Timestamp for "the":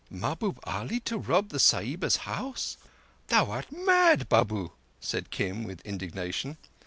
1.49-1.59